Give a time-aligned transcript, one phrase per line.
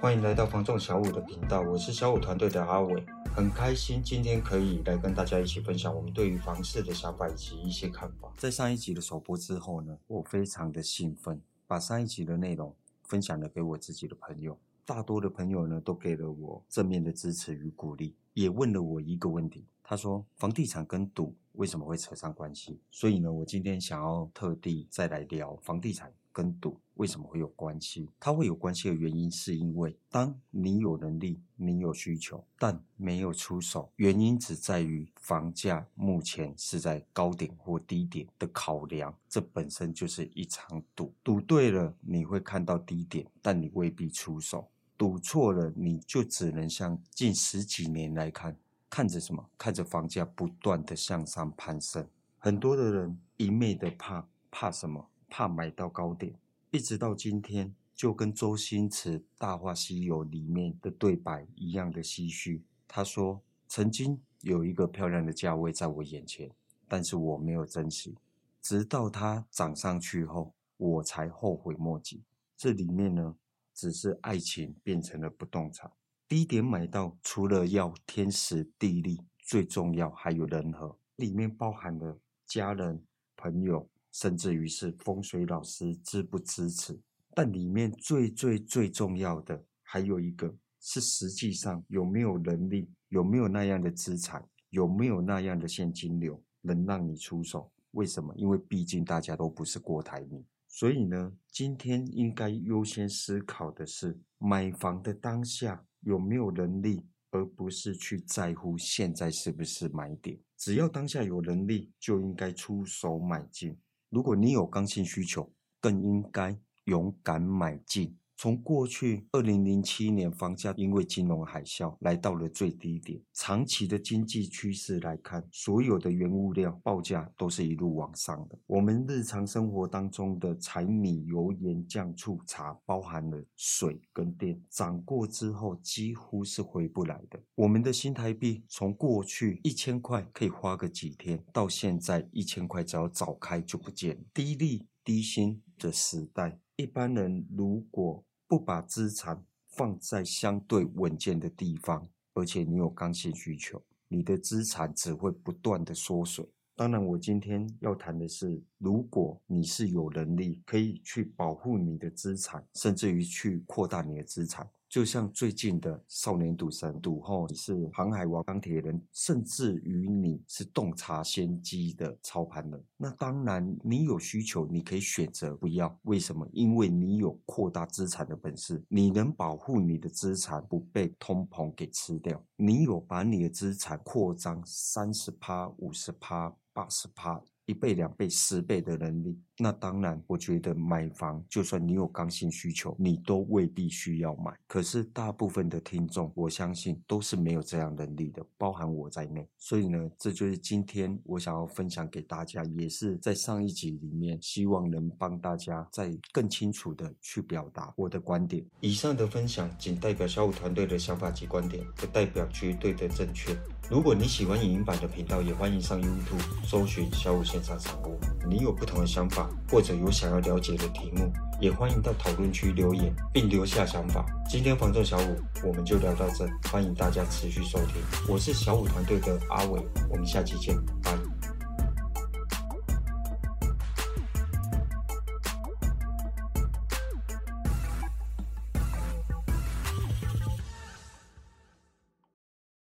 [0.00, 8.30] 欢迎来到房仲小五的频道，我是小五团队的阿伟，很开心今天可以来跟大家一起分享我们对于房市的想法以及一些看法。
[8.36, 12.74] 在上一集的首播之后呢，我非常的兴奋，把上一集的内容
[13.04, 22.80] 分享了给我自己的朋友，大多的朋友呢都给了我正面的支持与鼓励，也问了我一个问题，他说房地产跟赌为什么会扯上关系？
[22.90, 26.12] 所以呢，我今天想要特地再来聊房地产。
[26.32, 28.10] 跟赌为什么会有关系？
[28.18, 41.14] 它会有关系的原因，是因为当你有能力、你有需求，但没有出手，原因只在于房价目前是在高点或低点的考量，这本身就是一场赌。
[41.22, 48.58] 赌对了，你会看到低点，但你未必出手；赌错了，你就只能像近十几年来看，
[48.94, 49.44] 看着什么？
[49.58, 52.08] 看着房价不断的向上攀升。
[52.38, 55.10] 很多的人一昧的怕，怕什么？
[55.28, 56.32] 怕买到高点，
[56.70, 62.62] 一直到今天，就跟周星驰《大话西游》里面的对白一样的唏嘘。
[62.86, 66.48] 他说：“曾经有一个漂亮的价位在我眼前，
[66.86, 68.16] 但是我没有珍惜，
[68.62, 72.22] 直到它涨上去后，我才后悔莫及。”
[72.56, 73.34] 这里面呢，
[73.74, 75.90] 只是爱情变成了不动产。
[76.34, 83.00] 低点买到，除了要天时地利，最重要还有人和，里面包含了家人、
[83.36, 83.88] 朋友。
[84.10, 87.00] 甚至于是风水老师支不支持，
[87.34, 97.70] 但里面最最最重要的还有一个是实际上有没有能力，有没有那样的资产，有没有那样的现金流能让你出手？
[97.92, 98.34] 为什么？
[98.36, 110.38] 因为毕竟大家都不是郭台铭，所以呢，今天应该优先思考的是买房的当下有没有能力，而不是去在乎现在是不是买点。
[110.56, 113.76] 只要当下有能力，就应该出手买进。
[114.10, 118.16] 如果你有刚性需求，更应该勇敢买进。
[118.36, 128.58] 从过去二零零七年房价因为金融海啸来到了最低点，长期的经济趋势来看，所有的原物料报价都是一路往上的。
[128.66, 137.40] 我们日常生活当中的柴米油盐酱醋茶，包含了水跟电，涨过之后几乎是回不来的。
[137.54, 144.18] 我们的新台币从过去一千块可以花个几天，到现在一千块只要早开就不见。
[144.34, 146.58] 低利低薪的时代。
[146.76, 156.44] 一般人如果不把资产放在相对稳健的地方，而且你有刚性需求，你的资产只会不断的缩水。
[156.74, 164.68] 当然，我今天要谈的是，如果你是有能力可以去保护你的资产，甚至于去扩大你的资产。
[164.94, 175.98] 就像最近的少年赌神赌后，你是航海王、钢铁人，甚至于你是洞察先机的操盘人，那当然你有需求，你可以选择不要。
[176.02, 176.48] 为什么？
[176.52, 187.42] 因为你有扩大资产的本事，你能保护你的资产不被通膨给吃掉，你有把你的资产扩张三十趴、五十趴、八十趴。
[187.66, 194.52] 一倍、两倍、十倍的能力，那当然，我觉得买房，就算你有刚性需求，你都未必需要买。
[194.66, 199.48] 可是大部分的听众，我相信都是没有这样能力的，包含我在内。
[199.56, 208.64] 所以呢，这就是今天我想要分享给大家，也是在上一集里面，希望能帮大家再更清楚的去表达我的观点。
[208.80, 213.56] 以上的分享仅代表小五团队的想法及观点，不代表绝对的正确。
[213.90, 218.18] 如果你喜欢影音版的频道，也欢迎上 YouTube 搜寻小五线上赏屋。
[218.48, 224.26] 你有不同的想法，或者有想要了解的题目，也欢迎到讨论区留言，并留下想法。
[224.48, 228.02] 今天房仲小五，我们就聊到这，欢迎大家持续收听。
[228.28, 231.12] 我是小五团队的阿伟，我们下期见，拜。